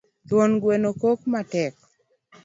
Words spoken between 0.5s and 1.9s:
gweno kok matek